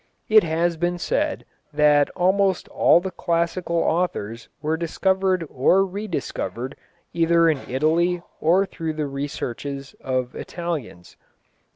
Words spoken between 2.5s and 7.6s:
all the classical authors were discovered or rediscovered either in